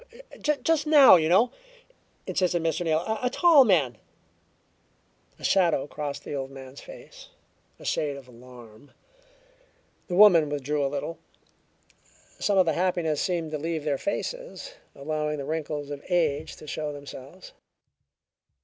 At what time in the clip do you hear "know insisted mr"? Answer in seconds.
1.29-2.83